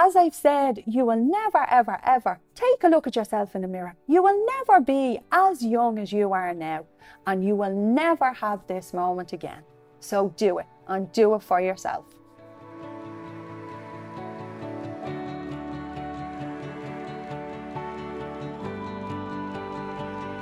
as 0.00 0.16
I've 0.16 0.34
said, 0.34 0.82
you 0.86 1.04
will 1.04 1.22
never, 1.22 1.66
ever, 1.68 2.00
ever 2.04 2.40
take 2.54 2.84
a 2.84 2.88
look 2.88 3.06
at 3.06 3.16
yourself 3.16 3.54
in 3.54 3.60
the 3.60 3.68
mirror. 3.68 3.94
You 4.08 4.22
will 4.22 4.46
never 4.56 4.80
be 4.80 5.20
as 5.30 5.62
young 5.62 5.98
as 5.98 6.10
you 6.10 6.32
are 6.32 6.54
now, 6.54 6.86
and 7.26 7.44
you 7.44 7.54
will 7.54 7.74
never 7.74 8.32
have 8.32 8.66
this 8.66 8.94
moment 8.94 9.34
again. 9.34 9.62
So 10.00 10.32
do 10.38 10.58
it 10.58 10.66
and 10.88 11.12
do 11.12 11.34
it 11.34 11.42
for 11.42 11.60
yourself. 11.60 12.06